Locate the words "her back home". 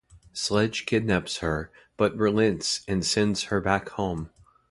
3.43-4.31